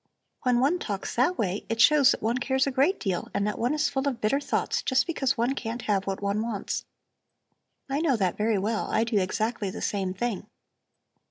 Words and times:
"When 0.41 0.59
one 0.59 0.79
talks 0.79 1.13
that 1.15 1.37
way 1.37 1.63
it 1.69 1.79
shows 1.79 2.09
that 2.09 2.23
one 2.23 2.39
cares 2.39 2.65
a 2.65 2.71
great 2.71 2.99
deal 2.99 3.27
and 3.35 3.45
that 3.45 3.59
one 3.59 3.71
is 3.71 3.87
full 3.87 4.07
of 4.07 4.19
bitter 4.19 4.39
thoughts, 4.39 4.81
just 4.81 5.05
because 5.05 5.37
one 5.37 5.53
can't 5.53 5.83
have 5.83 6.07
what 6.07 6.23
one 6.23 6.41
wants. 6.41 6.85
I 7.87 8.01
know 8.01 8.15
that 8.15 8.35
very 8.35 8.57
well; 8.57 8.89
I 8.89 9.03
do 9.03 9.19
exactly 9.19 9.69
the 9.69 9.79
same 9.79 10.15
thing." 10.15 10.47